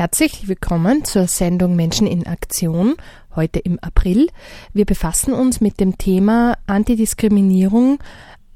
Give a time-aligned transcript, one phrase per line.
[0.00, 2.94] Herzlich willkommen zur Sendung Menschen in Aktion,
[3.36, 4.28] heute im April.
[4.72, 7.98] Wir befassen uns mit dem Thema Antidiskriminierung,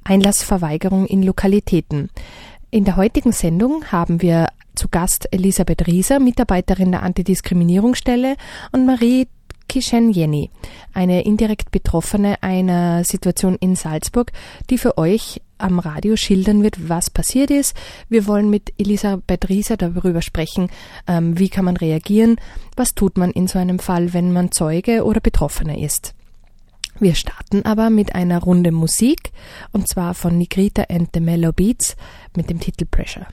[0.05, 2.09] Einlassverweigerung in Lokalitäten.
[2.71, 8.37] In der heutigen Sendung haben wir zu Gast Elisabeth Rieser, Mitarbeiterin der Antidiskriminierungsstelle,
[8.73, 9.29] und Marie
[9.69, 10.51] Kishen Jenny,
[10.95, 14.33] eine indirekt Betroffene einer Situation in Salzburg,
[14.71, 17.77] die für euch am Radio schildern wird, was passiert ist.
[18.09, 20.69] Wir wollen mit Elisabeth Rieser darüber sprechen,
[21.07, 22.37] ähm, wie kann man reagieren,
[22.77, 26.15] was tut man in so einem Fall, wenn man Zeuge oder Betroffener ist.
[27.01, 29.33] Wir starten aber mit einer Runde Musik
[29.73, 31.97] und zwar von Nigrita and the Mellow Beats
[32.37, 33.27] mit dem Titel Pressure.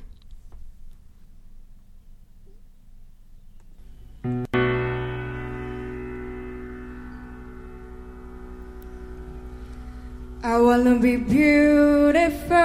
[10.44, 12.58] I wanna be beautiful.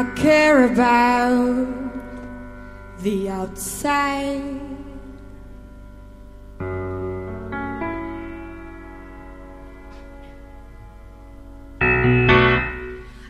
[0.00, 1.68] I care about
[3.02, 4.40] the outside.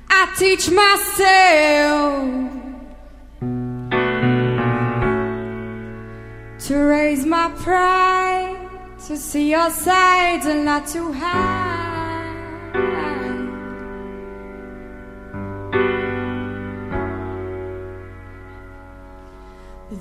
[0.09, 2.23] I teach myself
[6.67, 8.69] to raise my pride,
[9.09, 11.70] to see your sides and not to hide.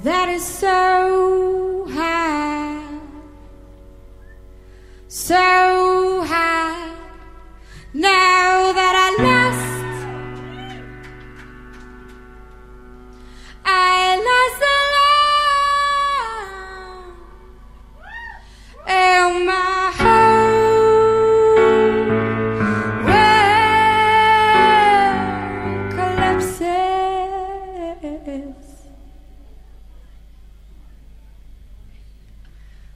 [0.09, 2.81] That is so high,
[5.07, 5.68] so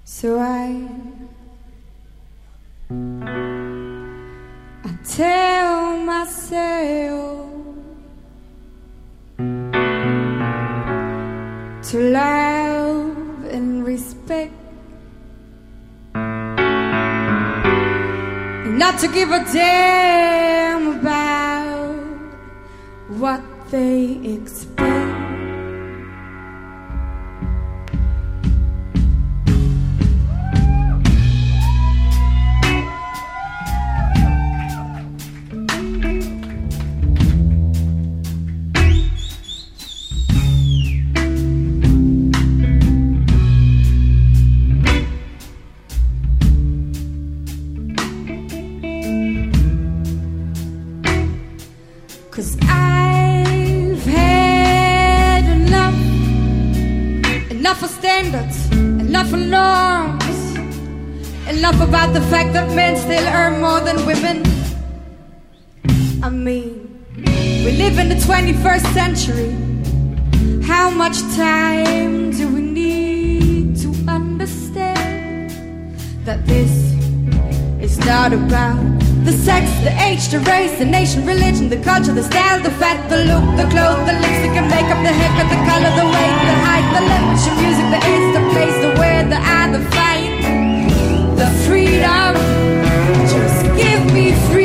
[0.05, 0.85] So I.
[4.85, 7.49] I tell myself
[11.89, 14.53] to love and respect,
[18.77, 21.95] not to give a damn about
[23.07, 23.41] what
[23.71, 24.92] they expect.
[58.33, 60.55] Standards, enough norms,
[61.47, 64.43] enough about the fact that men still earn more than women.
[66.23, 69.51] I mean, we live in the 21st century.
[70.65, 75.51] How much time do we need to understand
[76.25, 76.71] that this
[77.81, 82.23] is not about The sex, the age, the race, the nation, religion, the culture, the
[82.23, 85.91] style, the fat, the look, the clothes, the lipstick and makeup, the haircut, the color,
[85.95, 89.39] the weight, the height, the language, the music, the age, the place, the where, the
[89.39, 90.33] eye, the fight,
[91.39, 92.35] the freedom.
[93.31, 94.62] Just give me freedom.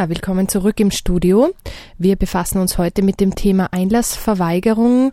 [0.00, 1.50] Ja, willkommen zurück im Studio.
[1.98, 5.12] Wir befassen uns heute mit dem Thema Einlassverweigerung.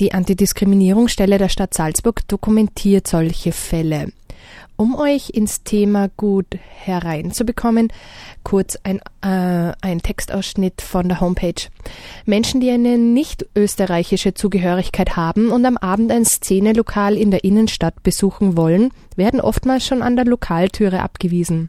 [0.00, 4.12] Die Antidiskriminierungsstelle der Stadt Salzburg dokumentiert solche Fälle.
[4.76, 7.92] Um euch ins Thema gut hereinzubekommen,
[8.44, 11.68] kurz ein, äh, ein Textausschnitt von der Homepage.
[12.24, 18.02] Menschen, die eine nicht österreichische Zugehörigkeit haben und am Abend ein Szenelokal in der Innenstadt
[18.02, 21.68] besuchen wollen, werden oftmals schon an der Lokaltüre abgewiesen.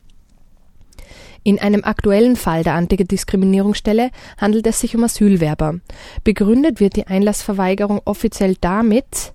[1.48, 4.10] In einem aktuellen Fall der Antidiskriminierungsstelle
[4.40, 5.80] handelt es sich um Asylwerber.
[6.24, 9.32] Begründet wird die Einlassverweigerung offiziell damit,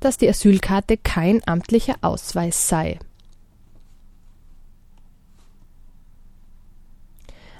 [0.00, 2.98] dass die Asylkarte kein amtlicher Ausweis sei.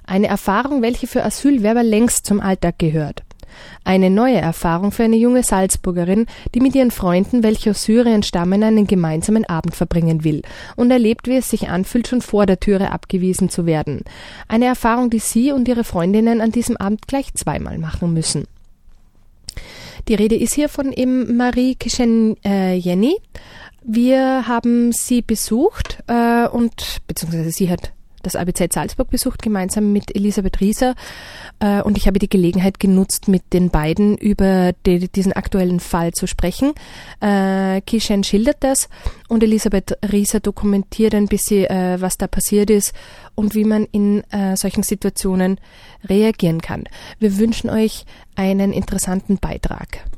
[0.02, 3.22] Eine Erfahrung, welche für Asylwerber längst zum Alltag gehört.
[3.84, 8.62] Eine neue Erfahrung für eine junge Salzburgerin, die mit ihren Freunden, welche aus Syrien stammen,
[8.62, 10.42] einen gemeinsamen Abend verbringen will
[10.76, 14.02] und erlebt, wie es sich anfühlt, schon vor der Türe abgewiesen zu werden.
[14.48, 18.46] Eine Erfahrung, die sie und ihre Freundinnen an diesem Abend gleich zweimal machen müssen.
[20.08, 23.16] Die Rede ist hier von eben Marie Kishen äh, Jenny.
[23.82, 30.14] Wir haben sie besucht äh, und beziehungsweise sie hat das ABZ Salzburg besucht, gemeinsam mit
[30.14, 30.94] Elisabeth Rieser.
[31.60, 36.12] Äh, und ich habe die Gelegenheit genutzt, mit den beiden über die, diesen aktuellen Fall
[36.12, 36.72] zu sprechen.
[37.20, 38.88] Äh, Kishen schildert das
[39.28, 42.94] und Elisabeth Rieser dokumentiert ein bisschen, äh, was da passiert ist
[43.34, 44.22] und wie man in
[44.54, 45.58] solchen Situationen
[46.04, 46.84] reagieren kann.
[47.18, 48.04] Wir wünschen euch
[48.36, 50.09] einen interessanten Beitrag.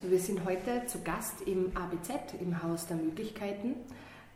[0.00, 3.74] Wir sind heute zu Gast im ABZ, im Haus der Möglichkeiten.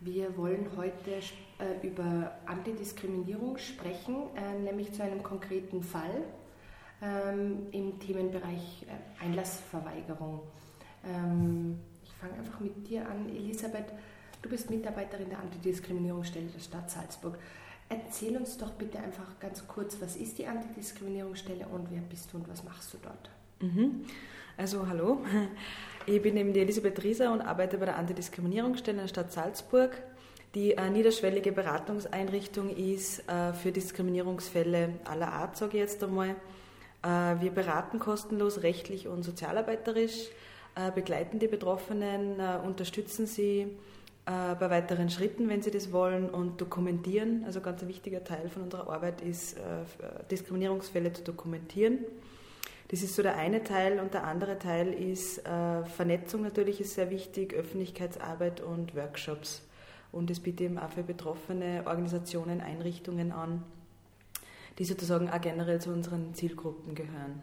[0.01, 6.25] Wir wollen heute äh, über Antidiskriminierung sprechen, äh, nämlich zu einem konkreten Fall
[7.01, 10.41] ähm, im Themenbereich äh, Einlassverweigerung.
[11.07, 13.93] Ähm, ich fange einfach mit dir an, Elisabeth.
[14.43, 17.39] Du bist Mitarbeiterin der Antidiskriminierungsstelle der Stadt Salzburg.
[17.89, 22.39] Erzähl uns doch bitte einfach ganz kurz, was ist die Antidiskriminierungsstelle und wer bist du
[22.39, 23.31] und was machst du dort?
[23.61, 24.07] Mhm.
[24.63, 25.19] Also hallo,
[26.07, 29.91] ich bin eben die Elisabeth Rieser und arbeite bei der Antidiskriminierungsstelle der Stadt Salzburg,
[30.55, 36.37] die eine niederschwellige Beratungseinrichtung ist äh, für Diskriminierungsfälle aller Art, sage ich jetzt einmal.
[37.03, 40.29] Äh, wir beraten kostenlos rechtlich und sozialarbeiterisch,
[40.77, 43.67] äh, begleiten die Betroffenen, unterstützen sie
[44.25, 47.43] bei weiteren Schritten, wenn sie das wollen, und dokumentieren.
[47.47, 49.57] Also ganz ein wichtiger Teil von unserer Arbeit ist,
[50.31, 52.05] Diskriminierungsfälle zu dokumentieren.
[52.93, 56.93] Das ist so der eine Teil und der andere Teil ist äh, Vernetzung natürlich ist
[56.93, 59.63] sehr wichtig, Öffentlichkeitsarbeit und Workshops.
[60.13, 63.63] Und es bietet eben auch für betroffene Organisationen, Einrichtungen an,
[64.79, 67.43] die sozusagen auch generell zu unseren Zielgruppen gehören.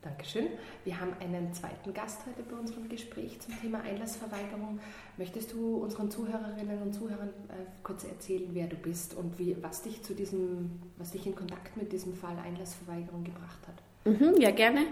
[0.00, 0.46] Dankeschön.
[0.82, 4.80] Wir haben einen zweiten Gast heute bei unserem Gespräch zum Thema Einlassverweigerung.
[5.18, 9.82] Möchtest du unseren Zuhörerinnen und Zuhörern äh, kurz erzählen, wer du bist und wie, was
[9.82, 13.87] dich zu diesem, was dich in Kontakt mit diesem Fall Einlassverweigerung gebracht hat?
[14.08, 14.86] Mhm, ja, gerne.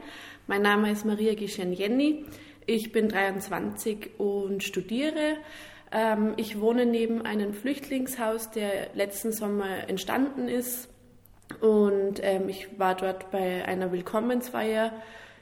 [0.47, 2.27] Mein Name ist Maria Gischen-Jenny.
[2.67, 5.39] Ich bin 23 und studiere.
[5.91, 10.91] Ähm, ich wohne neben einem Flüchtlingshaus, der letzten Sommer entstanden ist.
[11.63, 14.93] Und ähm, ich war dort bei einer Willkommensfeier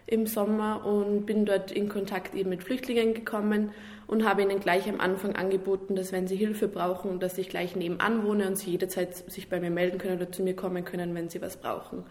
[0.07, 3.73] im Sommer und bin dort in Kontakt eben mit Flüchtlingen gekommen
[4.07, 7.75] und habe ihnen gleich am Anfang angeboten, dass wenn sie Hilfe brauchen, dass ich gleich
[7.75, 11.13] nebenan wohne und sie jederzeit sich bei mir melden können oder zu mir kommen können,
[11.17, 12.05] wenn sie was brauchen.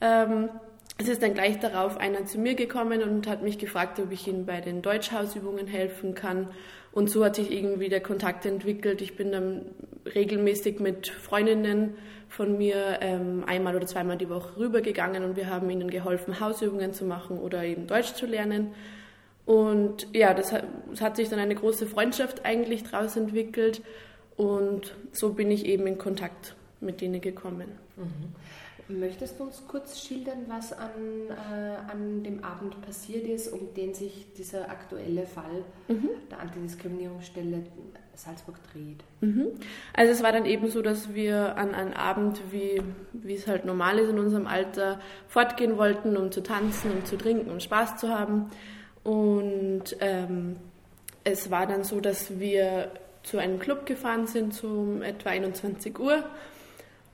[0.00, 0.50] Ähm,
[0.96, 4.28] es ist dann gleich darauf einer zu mir gekommen und hat mich gefragt, ob ich
[4.28, 6.48] ihm bei den Deutschhausübungen helfen kann.
[6.92, 9.02] Und so hat sich irgendwie der Kontakt entwickelt.
[9.02, 9.62] Ich bin dann
[10.14, 11.94] regelmäßig mit Freundinnen
[12.28, 16.92] von mir ähm, einmal oder zweimal die Woche rübergegangen und wir haben ihnen geholfen, Hausübungen
[16.92, 18.72] zu machen oder eben Deutsch zu lernen.
[19.46, 23.82] Und ja, das hat, das hat sich dann eine große Freundschaft eigentlich daraus entwickelt
[24.36, 27.66] und so bin ich eben in Kontakt mit denen gekommen.
[27.96, 28.34] Mhm.
[28.88, 30.90] Möchtest du uns kurz schildern, was an,
[31.30, 36.10] äh, an dem Abend passiert ist, um den sich dieser aktuelle Fall mhm.
[36.30, 37.62] der Antidiskriminierungsstelle
[38.14, 39.02] Salzburg dreht?
[39.22, 39.52] Mhm.
[39.94, 42.82] Also es war dann eben so, dass wir an einem Abend, wie,
[43.14, 47.16] wie es halt normal ist in unserem Alter, fortgehen wollten, um zu tanzen, um zu
[47.16, 48.50] trinken, um Spaß zu haben.
[49.02, 50.56] Und ähm,
[51.24, 52.90] es war dann so, dass wir
[53.22, 56.22] zu einem Club gefahren sind, um etwa 21 Uhr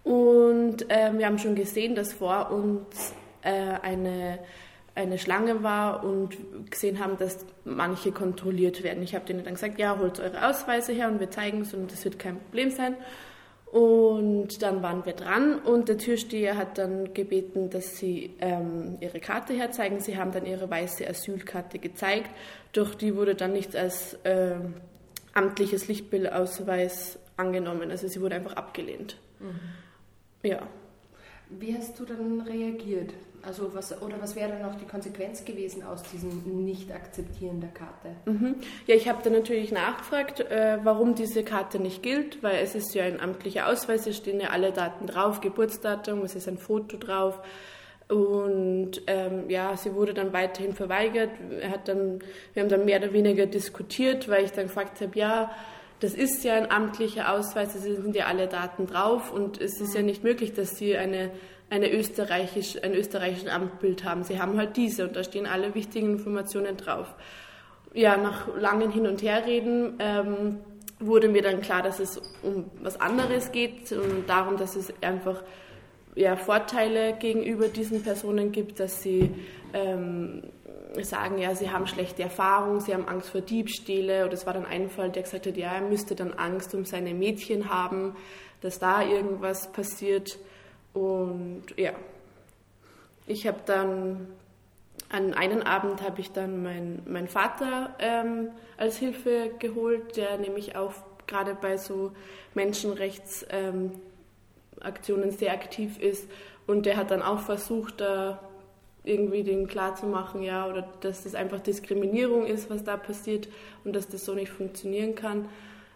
[0.04, 4.38] und äh, wir haben schon gesehen, dass vor uns äh, eine,
[4.94, 6.36] eine Schlange war und
[6.70, 9.02] gesehen haben, dass manche kontrolliert werden.
[9.02, 11.92] Ich habe denen dann gesagt, ja, holt eure Ausweise her und wir zeigen es und
[11.92, 12.96] das wird kein Problem sein.
[13.66, 19.20] Und dann waren wir dran und der Türsteher hat dann gebeten, dass sie ähm, ihre
[19.20, 20.00] Karte herzeigen.
[20.00, 22.30] Sie haben dann ihre weiße Asylkarte gezeigt,
[22.72, 24.56] doch die wurde dann nicht als äh,
[25.34, 27.92] amtliches Lichtbildausweis angenommen.
[27.92, 29.18] Also sie wurde einfach abgelehnt.
[29.38, 29.60] Mhm.
[30.42, 30.66] Ja.
[31.48, 33.12] Wie hast du dann reagiert?
[33.42, 38.10] Also was, oder was wäre dann auch die Konsequenz gewesen aus diesem Nicht-Akzeptieren der Karte?
[38.26, 38.56] Mhm.
[38.86, 42.94] Ja, ich habe dann natürlich nachgefragt, äh, warum diese Karte nicht gilt, weil es ist
[42.94, 46.98] ja ein amtlicher Ausweis, es stehen ja alle Daten drauf, Geburtsdatum, es ist ein Foto
[46.98, 47.40] drauf.
[48.08, 51.30] Und ähm, ja, sie wurde dann weiterhin verweigert.
[51.60, 52.18] Er hat dann,
[52.52, 55.50] wir haben dann mehr oder weniger diskutiert, weil ich dann gefragt habe, ja,
[56.00, 59.94] das ist ja ein amtlicher Ausweis, es sind ja alle Daten drauf und es ist
[59.94, 61.30] ja nicht möglich, dass Sie eine,
[61.68, 64.24] eine österreichisch, ein österreichisches Amtbild haben.
[64.24, 67.14] Sie haben halt diese und da stehen alle wichtigen Informationen drauf.
[67.92, 70.58] Ja, nach langen Hin- und Herreden ähm,
[71.00, 75.42] wurde mir dann klar, dass es um was anderes geht und darum, dass es einfach
[76.14, 79.30] ja, Vorteile gegenüber diesen Personen gibt, dass sie
[79.72, 80.42] ähm,
[81.02, 84.24] sagen, ja, sie haben schlechte Erfahrungen, sie haben Angst vor Diebstähle.
[84.24, 86.84] Oder es war dann ein Fall, der gesagt hat, ja, er müsste dann Angst um
[86.84, 88.16] seine Mädchen haben,
[88.60, 90.38] dass da irgendwas passiert.
[90.92, 91.92] Und ja,
[93.26, 94.28] ich habe dann
[95.08, 100.76] an einem Abend habe ich dann meinen mein Vater ähm, als Hilfe geholt, der nämlich
[100.76, 100.94] auch
[101.26, 102.12] gerade bei so
[102.54, 104.00] Menschenrechtsaktionen
[105.24, 106.28] ähm, sehr aktiv ist.
[106.66, 108.40] Und der hat dann auch versucht, da
[109.04, 113.48] irgendwie denen klarzumachen, ja, oder dass das einfach Diskriminierung ist, was da passiert
[113.84, 115.48] und dass das so nicht funktionieren kann.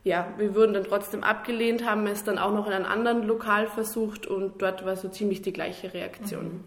[0.04, 3.66] Ja, wir wurden dann trotzdem abgelehnt, haben es dann auch noch in einem anderen Lokal
[3.66, 6.44] versucht und dort war so ziemlich die gleiche Reaktion.
[6.44, 6.64] Mhm.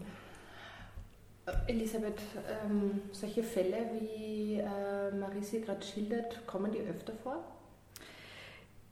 [1.66, 2.20] Elisabeth,
[2.66, 7.42] ähm, solche Fälle, wie äh, Marisi gerade schildert, kommen die öfter vor?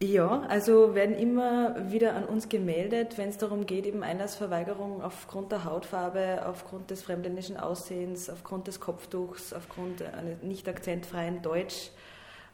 [0.02, 5.52] Ja, also werden immer wieder an uns gemeldet, wenn es darum geht, eben Einlassverweigerung aufgrund
[5.52, 11.90] der Hautfarbe, aufgrund des fremdländischen Aussehens, aufgrund des Kopftuchs, aufgrund eines nicht akzentfreien Deutsch.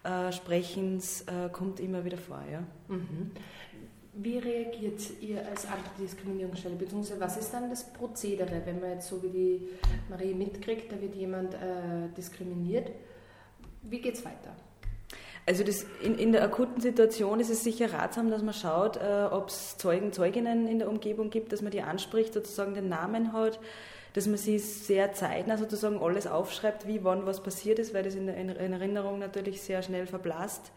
[0.05, 0.31] äh,
[1.27, 2.43] äh, kommt immer wieder vor.
[2.51, 2.63] Ja.
[2.87, 3.33] Mhm.
[4.15, 9.21] Wie reagiert ihr als Antidiskriminierungsstelle, beziehungsweise was ist dann das Prozedere, wenn man jetzt so
[9.21, 9.69] wie die
[10.09, 12.91] Marie mitkriegt, da wird jemand äh, diskriminiert?
[13.83, 14.55] Wie geht es weiter?
[15.45, 19.27] Also das, in, in, der akuten Situation ist es sicher ratsam, dass man schaut, äh,
[19.31, 23.33] ob es Zeugen, Zeuginnen in der Umgebung gibt, dass man die anspricht, sozusagen den Namen
[23.33, 23.59] hat,
[24.13, 28.15] dass man sie sehr zeitnah sozusagen alles aufschreibt, wie wann was passiert ist, weil das
[28.15, 30.71] in, in, in Erinnerung natürlich sehr schnell verblasst.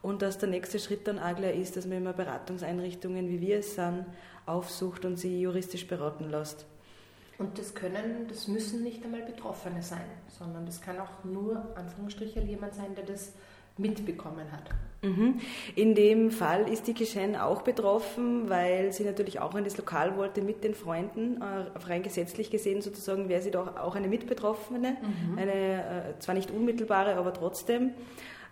[0.00, 3.58] Und dass der nächste Schritt dann auch gleich ist, dass man immer Beratungseinrichtungen, wie wir
[3.58, 4.06] es sind,
[4.46, 6.64] aufsucht und sie juristisch beraten lässt.
[7.38, 10.06] Und das können, das müssen nicht einmal Betroffene sein,
[10.38, 13.32] sondern das kann auch nur, Anführungsstrichen, jemand sein, der das
[13.78, 14.70] mitbekommen hat.
[15.02, 15.40] Mhm.
[15.74, 20.16] In dem Fall ist die Geschehen auch betroffen, weil sie natürlich auch in das Lokal
[20.16, 21.40] wollte mit den Freunden.
[21.40, 25.38] Äh, rein gesetzlich gesehen sozusagen wäre sie doch auch eine Mitbetroffene, mhm.
[25.38, 27.92] eine äh, zwar nicht unmittelbare, aber trotzdem.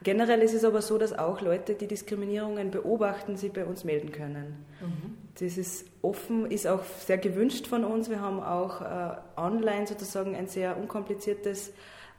[0.03, 4.13] Generell ist es aber so, dass auch Leute, die Diskriminierungen beobachten, sie bei uns melden
[4.13, 4.67] können.
[4.83, 5.17] Mhm.
[5.39, 8.11] Das ist offen, ist auch sehr gewünscht von uns.
[8.11, 11.73] Wir haben auch äh, online sozusagen ein sehr unkompliziertes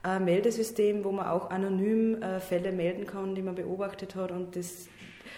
[0.04, 4.30] äh, Meldesystem, wo man auch anonym äh, Fälle melden kann, die man beobachtet hat.
[4.30, 4.88] Und das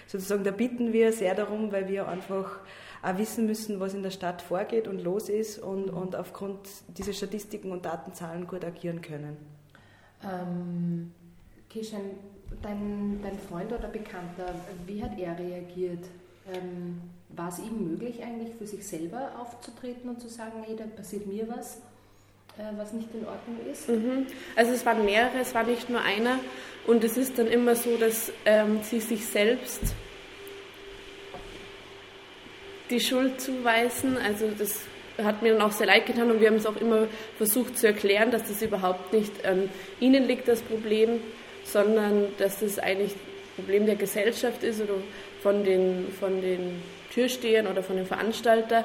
[0.07, 2.61] sozusagen, da bitten wir sehr darum, weil wir einfach
[3.03, 6.59] auch wissen müssen, was in der Stadt vorgeht und los ist und, und aufgrund
[6.97, 9.37] dieser Statistiken und Datenzahlen gut agieren können.
[10.25, 11.12] Ähm,
[11.71, 12.00] Kishan,
[12.62, 14.55] dein, dein Freund oder Bekannter,
[14.87, 16.05] wie hat er reagiert?
[16.53, 20.85] Ähm, war es ihm möglich eigentlich für sich selber aufzutreten und zu sagen, hey, da
[20.85, 21.83] passiert mir was?
[22.59, 23.88] Äh, was nicht in Ordnung ist?
[23.88, 24.27] Mhm.
[24.57, 26.41] Also es waren mehrere, es war nicht nur einer.
[26.87, 29.81] Und es ist dann immer so, dass ähm, sie sich selbst
[32.91, 34.17] die Schuld zuweisen.
[34.17, 34.81] Also das
[35.23, 37.87] hat mir dann auch sehr leid getan und wir haben es auch immer versucht zu
[37.87, 39.69] erklären, dass das überhaupt nicht an
[40.00, 41.21] ihnen liegt, das Problem,
[41.65, 44.94] sondern dass das eigentlich ein Problem der Gesellschaft ist oder
[45.42, 48.85] von den, von den Türstehern oder von den Veranstaltern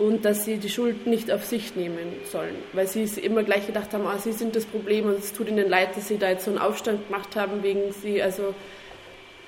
[0.00, 3.92] und dass sie die Schuld nicht auf sich nehmen sollen, weil sie immer gleich gedacht
[3.92, 6.46] haben, ah, sie sind das Problem und es tut ihnen leid, dass sie da jetzt
[6.46, 8.54] so einen Aufstand gemacht haben wegen sie, also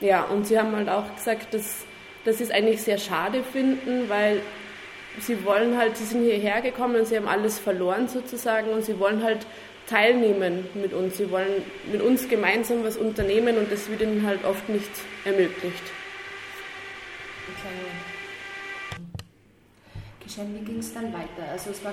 [0.00, 1.86] ja, und sie haben halt auch gesagt, dass,
[2.26, 4.42] dass sie es eigentlich sehr schade finden, weil
[5.20, 8.98] sie wollen halt, sie sind hierher gekommen und sie haben alles verloren sozusagen und sie
[8.98, 9.46] wollen halt
[9.86, 14.44] teilnehmen mit uns, sie wollen mit uns gemeinsam was unternehmen und das wird ihnen halt
[14.44, 14.90] oft nicht
[15.24, 15.82] ermöglicht.
[17.48, 18.11] Okay.
[20.32, 21.50] Geschehen, wie ging es dann weiter?
[21.50, 21.92] Also es war,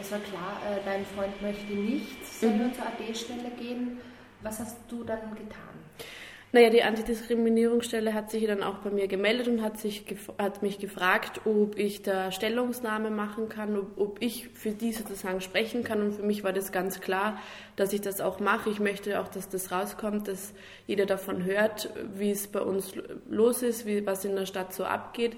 [0.00, 2.72] es war klar, äh, dein Freund möchte nicht selber mhm.
[2.72, 4.00] zur AD-Stelle gehen.
[4.40, 5.72] Was hast du dann getan?
[6.52, 10.04] Naja, die Antidiskriminierungsstelle hat sich dann auch bei mir gemeldet und hat, sich,
[10.38, 15.40] hat mich gefragt, ob ich da Stellungnahme machen kann, ob, ob ich für die sozusagen
[15.42, 16.00] sprechen kann.
[16.00, 17.38] Und für mich war das ganz klar,
[17.76, 18.70] dass ich das auch mache.
[18.70, 20.54] Ich möchte auch, dass das rauskommt, dass
[20.86, 22.94] jeder davon hört, wie es bei uns
[23.28, 25.36] los ist, wie, was in der Stadt so abgeht.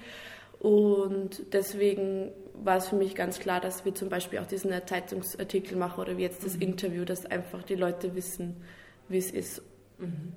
[0.64, 5.77] Und deswegen war es für mich ganz klar, dass wir zum Beispiel auch diesen Zeitungsartikel
[5.77, 6.62] machen oder wie jetzt das mhm.
[6.62, 8.64] Interview, dass einfach die Leute wissen,
[9.09, 9.61] wie es ist.
[9.98, 10.33] Mhm.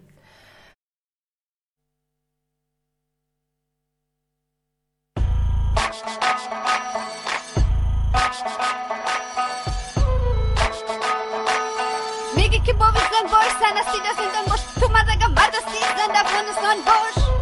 [12.35, 17.36] Migi kibovis gon bosh, sana sida sin gon bosh, tu madaga mardas ti zanda bonus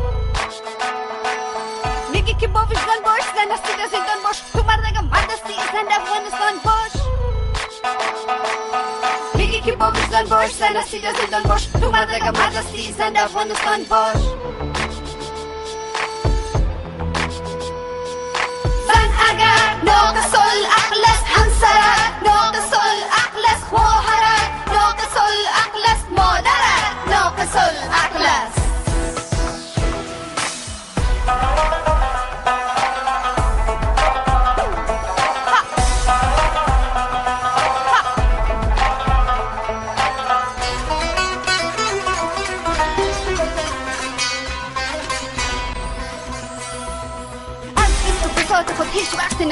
[2.35, 6.11] Wielki Bowisz Don Bosch, dla nas teraz jest Don Bosch Humarnego Madness i Islanda w
[6.11, 6.95] one jest Don Bosch
[9.35, 13.35] Wielki Kibowisz Don Bosch, dla nas teraz jest Don Bosch Humarnego Madness i Islanda w
[13.37, 14.21] one jest Don Bosch
[19.83, 21.95] نوت صل أقلس حنسرة
[22.25, 28.54] نوت صل أقلس خوهرة نوت صل أقلس مودرة نوت صل أقلس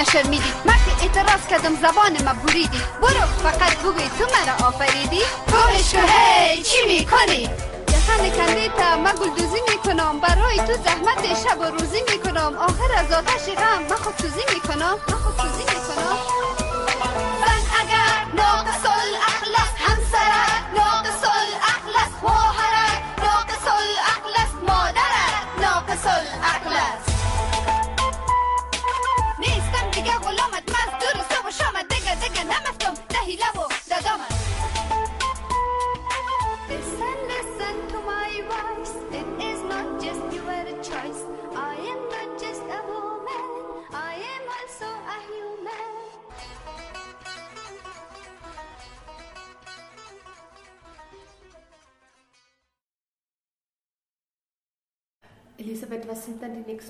[0.03, 2.81] نشرمیدی وقتی اعتراض کردم زبان ما بریدی.
[3.01, 5.21] برو فقط بگوی تو مرا آفریدی.
[5.47, 7.49] گوش که هی چی می‌کنی؟
[7.93, 10.19] یخن کنده تا من گلدوزی می‌کنم.
[10.19, 12.57] برای تو زحمت شب و روزی می‌کنم.
[12.57, 14.97] آخر از آتش غم من خود توزی می‌کنم.
[15.09, 16.62] من خود توزی می‌کنم.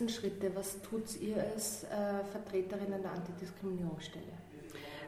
[0.03, 0.51] Nächsten Schritte?
[0.55, 1.87] Was tut ihr als äh,
[2.31, 4.25] Vertreterin der Antidiskriminierungsstelle?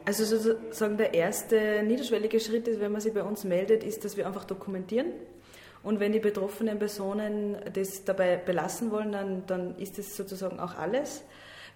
[0.05, 4.17] Also sozusagen der erste niederschwellige Schritt ist, wenn man sich bei uns meldet, ist, dass
[4.17, 5.07] wir einfach dokumentieren.
[5.83, 10.75] Und wenn die betroffenen Personen das dabei belassen wollen, dann, dann ist das sozusagen auch
[10.75, 11.23] alles.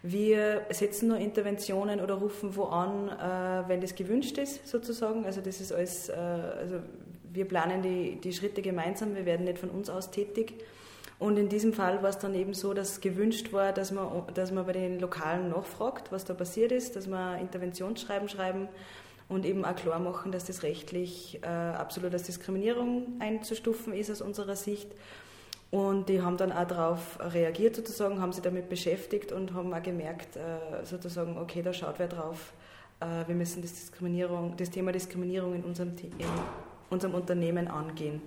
[0.01, 5.25] Wir setzen nur Interventionen oder rufen wo an, äh, wenn das gewünscht ist, sozusagen.
[5.25, 6.79] Also das ist alles, äh, also
[7.31, 10.53] wir planen die, die Schritte gemeinsam, wir werden nicht von uns aus tätig.
[11.19, 14.51] Und in diesem Fall war es dann eben so, dass gewünscht war, dass man, dass
[14.51, 18.69] man bei den Lokalen nachfragt, was da passiert ist, dass man Interventionsschreiben schreiben
[19.27, 24.21] und eben auch klar machen, dass das rechtlich äh, absolut als Diskriminierung einzustufen ist aus
[24.21, 24.89] unserer Sicht.
[25.71, 29.83] Und die haben dann auch darauf reagiert sozusagen, haben sich damit beschäftigt und haben auch
[29.83, 32.53] gemerkt, äh, sozusagen, okay, da schaut wer drauf,
[33.01, 36.25] äh, wir müssen das, Diskriminierung, das Thema Diskriminierung in unserem, in
[36.89, 38.21] unserem Unternehmen angehen.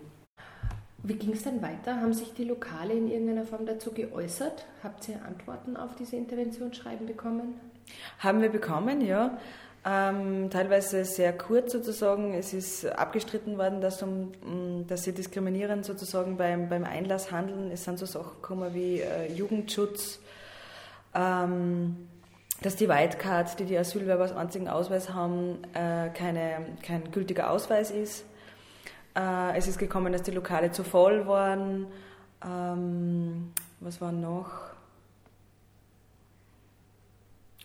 [1.05, 2.01] Wie ging es dann weiter?
[2.01, 4.67] Haben sich die Lokale in irgendeiner Form dazu geäußert?
[4.85, 7.61] Habt ihr Antworten auf diese Interventionsschreiben bekommen?
[8.21, 9.37] Haben wir bekommen, ja.
[9.85, 12.35] Ähm, teilweise sehr kurz sozusagen.
[12.35, 17.73] Es ist abgestritten worden, dass, um, mm, dass sie diskriminierend sozusagen beim, beim Einlass handeln.
[17.73, 20.21] Es sind so Sachen gekommen wie äh, Jugendschutz,
[21.17, 22.09] ähm,
[22.63, 27.91] dass die Whitecard, die die Asylwerber als einzigen Ausweis haben, äh, keine, kein gültiger Ausweis
[27.91, 28.25] ist.
[29.15, 31.87] Äh, es ist gekommen, dass die Lokale zu voll waren.
[32.45, 34.51] Ähm, was war noch?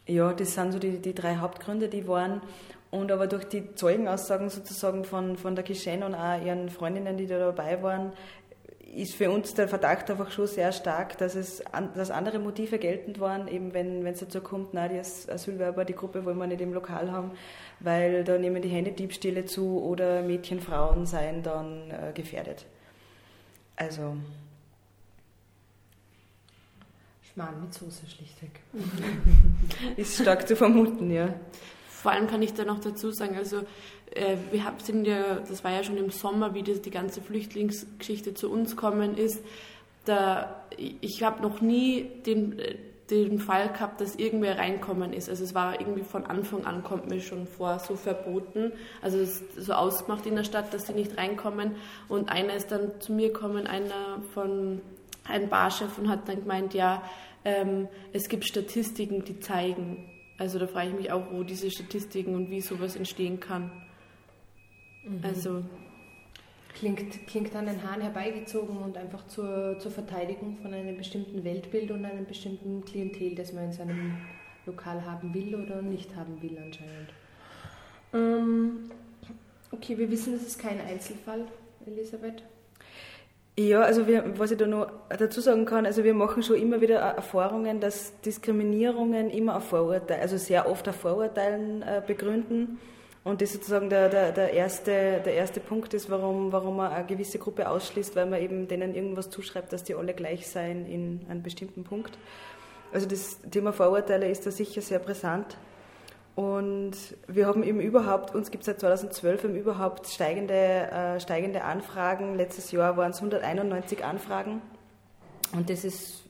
[0.05, 2.41] Ja, das sind so die, die drei Hauptgründe, die waren.
[2.89, 7.27] Und aber durch die Zeugenaussagen sozusagen von, von der Kishen und auch ihren Freundinnen, die
[7.27, 8.13] da dabei waren,
[8.95, 11.61] ist für uns der Verdacht einfach schon sehr stark, dass es
[11.93, 16.23] dass andere Motive geltend waren, eben wenn es dazu kommt, na, die Asylwerber, die Gruppe
[16.23, 17.31] wollen wir nicht im Lokal haben,
[17.79, 22.65] weil da nehmen die Hände Diebstähle zu oder Mädchen, Frauen seien dann äh, gefährdet.
[23.75, 24.17] Also.
[27.31, 28.59] Schmarrn mit Soße schlichtweg.
[29.97, 31.33] ist stark zu vermuten, ja.
[31.89, 33.57] Vor allem kann ich da noch dazu sagen, also
[34.11, 38.33] äh, wir sind ja, das war ja schon im Sommer, wie das, die ganze Flüchtlingsgeschichte
[38.33, 39.43] zu uns kommen ist.
[40.05, 42.77] Da, ich habe noch nie den, äh,
[43.09, 45.29] den Fall gehabt, dass irgendwer reinkommen ist.
[45.29, 48.71] Also es war irgendwie von Anfang an, kommt mir schon vor, so verboten.
[49.01, 51.75] Also es ist so ausgemacht in der Stadt, dass sie nicht reinkommen.
[52.09, 54.81] Und einer ist dann zu mir gekommen, einer von
[55.23, 57.01] ein Barchef und hat dann gemeint, ja,
[57.45, 60.09] ähm, es gibt Statistiken, die zeigen.
[60.37, 63.71] Also da frage ich mich auch, wo diese Statistiken und wie sowas entstehen kann.
[65.03, 65.19] Mhm.
[65.23, 65.63] Also
[66.77, 71.91] klingt, klingt an den Haaren herbeigezogen und einfach zur, zur Verteidigung von einem bestimmten Weltbild
[71.91, 74.17] und einem bestimmten Klientel, das man in seinem
[74.65, 77.09] Lokal haben will oder nicht haben will anscheinend.
[78.13, 78.91] Ähm,
[79.71, 81.45] okay, wir wissen, das ist kein Einzelfall,
[81.85, 82.43] Elisabeth.
[83.59, 86.79] Ja, also wir, was ich da noch dazu sagen kann, also wir machen schon immer
[86.79, 92.77] wieder Erfahrungen, dass Diskriminierungen immer auf Vorurteilen, also sehr oft auf Vorurteilen äh, begründen.
[93.27, 97.05] Und das sozusagen der, der, der, erste, der erste Punkt ist, warum, warum man eine
[97.05, 101.25] gewisse Gruppe ausschließt, weil man eben denen irgendwas zuschreibt, dass die alle gleich seien in
[101.27, 102.17] einem bestimmten Punkt.
[102.93, 105.57] Also das Thema Vorurteile ist da sicher sehr brisant.
[106.35, 106.93] Und
[107.27, 112.35] wir haben eben überhaupt, uns gibt es seit 2012 eben überhaupt steigende, äh, steigende Anfragen.
[112.35, 114.61] Letztes Jahr waren es 191 Anfragen.
[115.51, 116.23] Und das ist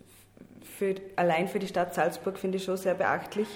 [0.64, 3.48] für, allein für die Stadt Salzburg, finde ich, schon sehr beachtlich.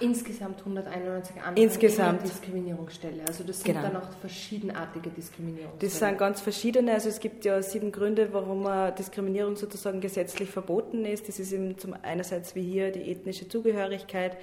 [0.00, 2.22] Insgesamt 191 Anfragen Insgesamt.
[2.22, 3.22] Diskriminierungsstelle.
[3.26, 3.82] Also das sind genau.
[3.88, 5.78] dann auch verschiedenartige Diskriminierungen.
[5.78, 6.92] Das sind ganz verschiedene.
[6.92, 11.28] Also es gibt ja sieben Gründe, warum Diskriminierung sozusagen gesetzlich verboten ist.
[11.28, 14.36] Das ist eben zum einerseits wie hier die ethnische Zugehörigkeit,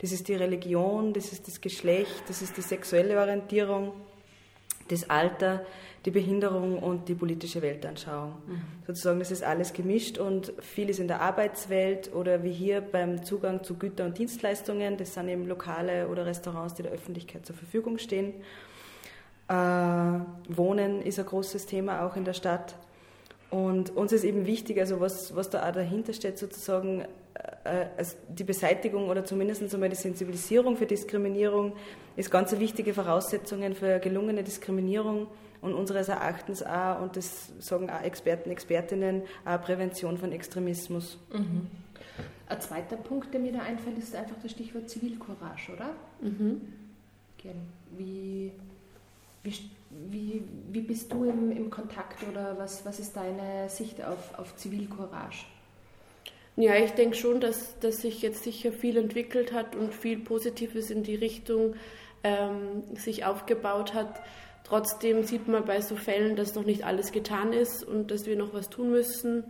[0.00, 3.92] das ist die Religion, das ist das Geschlecht, das ist die sexuelle Orientierung,
[4.88, 5.64] das Alter,
[6.08, 8.32] die Behinderung und die politische Weltanschauung.
[8.46, 8.60] Mhm.
[8.86, 13.22] Sozusagen, das ist alles gemischt und viel ist in der Arbeitswelt oder wie hier beim
[13.24, 14.96] Zugang zu Güter- und Dienstleistungen.
[14.96, 18.32] Das sind eben Lokale oder Restaurants, die der Öffentlichkeit zur Verfügung stehen.
[19.48, 22.74] Äh, Wohnen ist ein großes Thema auch in der Stadt.
[23.50, 27.02] Und uns ist eben wichtig, also was, was da auch dahinter steht, sozusagen
[27.64, 31.74] äh, also die Beseitigung oder zumindest einmal die Sensibilisierung für Diskriminierung
[32.16, 35.26] ist ganz wichtige Voraussetzung für gelungene Diskriminierung
[35.60, 41.18] und unseres Erachtens auch, und das sagen auch Experten, Expertinnen, auch Prävention von Extremismus.
[41.32, 41.66] Mhm.
[42.48, 45.90] Ein zweiter Punkt, der mir da einfällt, ist einfach das Stichwort Zivilcourage, oder?
[46.20, 46.60] Mhm.
[47.96, 48.52] Wie,
[49.42, 49.52] wie,
[50.10, 50.42] wie,
[50.72, 55.44] wie bist du im, im Kontakt oder was, was ist deine Sicht auf, auf Zivilcourage?
[56.56, 60.90] Ja, ich denke schon, dass, dass sich jetzt sicher viel entwickelt hat und viel Positives
[60.90, 61.74] in die Richtung
[62.24, 64.20] ähm, sich aufgebaut hat.
[64.68, 68.36] Trotzdem sieht man bei so Fällen, dass noch nicht alles getan ist und dass wir
[68.36, 69.44] noch was tun müssen.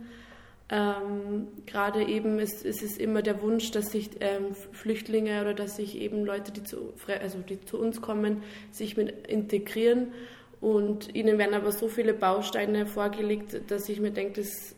[0.69, 5.75] Ähm, Gerade eben ist, ist, es immer der Wunsch, dass sich ähm, Flüchtlinge oder dass
[5.75, 10.13] sich eben Leute, die zu, also die zu uns kommen, sich mit integrieren.
[10.61, 14.75] Und ihnen werden aber so viele Bausteine vorgelegt, dass ich mir denke, das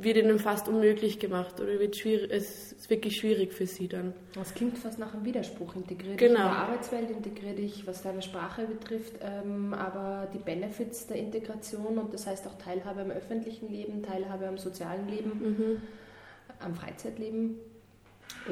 [0.00, 4.12] wird ihnen fast unmöglich gemacht oder wird schwierig, es ist wirklich schwierig für sie dann.
[4.34, 5.76] Das klingt fast nach einem Widerspruch.
[5.76, 6.34] Integriert genau.
[6.34, 11.16] dich in der Arbeitswelt, integriert dich, was deine Sprache betrifft, ähm, aber die Benefits der
[11.18, 15.82] Integration und das heißt auch Teilhabe am öffentlichen Leben, Teilhabe am sozialen Leben, mhm.
[16.60, 17.56] am Freizeitleben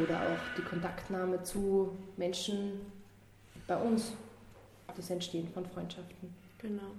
[0.02, 2.80] oder auch die Kontaktnahme zu Menschen
[3.66, 4.12] bei uns,
[4.96, 6.34] das Entstehen von Freundschaften.
[6.58, 6.92] Genau.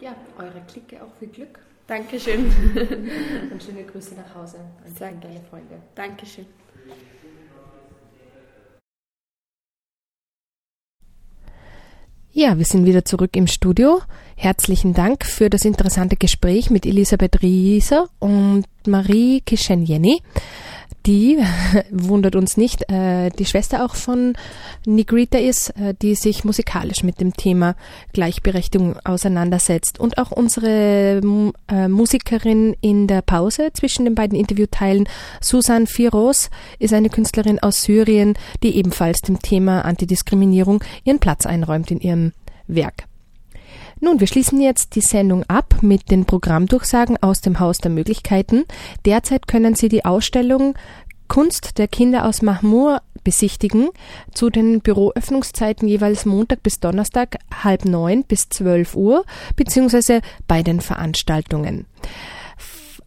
[0.00, 1.58] ja, eure Clique auch viel Glück.
[1.86, 2.46] Dankeschön.
[3.50, 5.82] Und schöne Grüße nach Hause an deine Freunde.
[5.94, 6.46] Dankeschön.
[12.36, 14.00] Ja, wir sind wieder zurück im Studio.
[14.34, 20.20] Herzlichen Dank für das interessante Gespräch mit Elisabeth Rieser und Marie Kischenjeni
[21.06, 21.38] die,
[21.90, 24.34] wundert uns nicht, äh, die Schwester auch von
[24.86, 27.76] Nigrita ist, äh, die sich musikalisch mit dem Thema
[28.12, 30.00] Gleichberechtigung auseinandersetzt.
[30.00, 31.20] Und auch unsere
[31.68, 35.08] äh, Musikerin in der Pause zwischen den beiden Interviewteilen,
[35.40, 41.90] Susan Firoz, ist eine Künstlerin aus Syrien, die ebenfalls dem Thema Antidiskriminierung ihren Platz einräumt
[41.90, 42.32] in ihrem
[42.66, 43.06] Werk.
[44.00, 48.64] Nun, wir schließen jetzt die Sendung ab mit den Programmdurchsagen aus dem Haus der Möglichkeiten.
[49.04, 50.74] Derzeit können Sie die Ausstellung
[51.28, 53.88] Kunst der Kinder aus Mahmur besichtigen.
[54.32, 59.24] Zu den Büroöffnungszeiten jeweils Montag bis Donnerstag halb neun bis zwölf Uhr,
[59.56, 61.86] beziehungsweise bei den Veranstaltungen.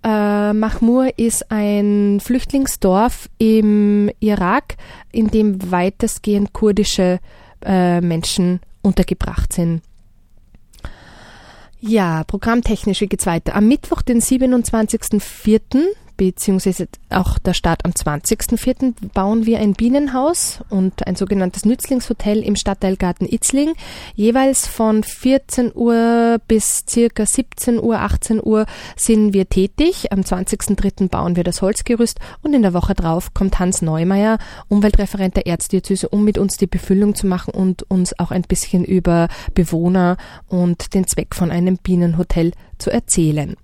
[0.04, 4.78] Äh, Mahmur ist ein Flüchtlingsdorf im Irak,
[5.12, 7.20] in dem weitestgehend kurdische
[7.66, 9.82] äh, Menschen untergebracht sind.
[11.80, 13.56] Ja, programmtechnisch, wie geht's weiter?
[13.56, 15.86] Am Mittwoch, den 27.04.,
[16.18, 18.94] beziehungsweise auch der Start am 20.04.
[19.14, 23.74] bauen wir ein Bienenhaus und ein sogenanntes Nützlingshotel im Stadtteilgarten Itzling.
[24.16, 30.12] Jeweils von 14 Uhr bis circa 17 Uhr, 18 Uhr sind wir tätig.
[30.12, 31.08] Am 20.03.
[31.10, 36.10] bauen wir das Holzgerüst und in der Woche drauf kommt Hans Neumeier, Umweltreferent der Erzdiözese,
[36.10, 40.94] um mit uns die Befüllung zu machen und uns auch ein bisschen über Bewohner und
[40.94, 43.56] den Zweck von einem Bienenhotel zu erzählen.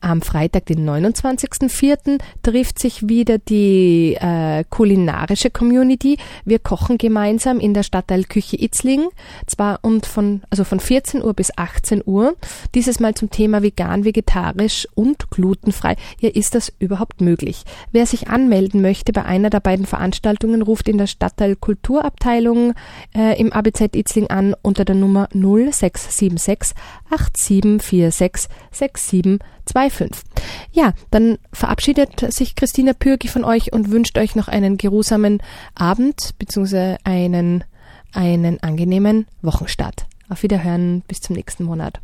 [0.00, 6.16] Am Freitag, den 29.04., trifft sich wieder die äh, kulinarische Community.
[6.44, 9.08] Wir kochen gemeinsam in der Stadtteilküche Itzling,
[9.46, 12.34] zwar und von, also von 14 Uhr bis 18 Uhr.
[12.74, 15.96] Dieses Mal zum Thema vegan, vegetarisch und glutenfrei.
[16.20, 17.64] Ja, ist das überhaupt möglich?
[17.92, 22.74] Wer sich anmelden möchte bei einer der beiden Veranstaltungen, ruft in der Stadtteil Kulturabteilung
[23.14, 26.74] äh, im ABZ Itzling an unter der Nummer 0676
[27.10, 30.24] 8746 6725.
[30.72, 35.42] Ja, dann verabschiedet sich Christina Pürgi von euch und wünscht euch noch einen geruhsamen
[35.74, 36.96] Abend bzw.
[37.04, 37.64] einen,
[38.12, 40.06] einen angenehmen Wochenstart.
[40.28, 42.00] Auf Wiederhören, bis zum nächsten Monat.